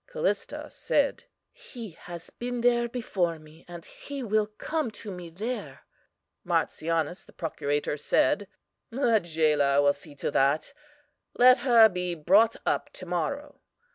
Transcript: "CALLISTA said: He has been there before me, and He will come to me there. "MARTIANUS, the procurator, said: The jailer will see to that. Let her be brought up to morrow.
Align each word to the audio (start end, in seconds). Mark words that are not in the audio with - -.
"CALLISTA 0.07 0.71
said: 0.71 1.25
He 1.51 1.91
has 1.91 2.31
been 2.31 2.61
there 2.61 2.89
before 2.89 3.37
me, 3.37 3.63
and 3.67 3.85
He 3.85 4.23
will 4.23 4.47
come 4.47 4.89
to 4.89 5.11
me 5.11 5.29
there. 5.29 5.83
"MARTIANUS, 6.43 7.25
the 7.25 7.33
procurator, 7.33 7.97
said: 7.97 8.47
The 8.89 9.19
jailer 9.19 9.79
will 9.79 9.93
see 9.93 10.15
to 10.15 10.31
that. 10.31 10.73
Let 11.37 11.59
her 11.59 11.87
be 11.87 12.15
brought 12.15 12.55
up 12.65 12.91
to 12.93 13.05
morrow. 13.05 13.61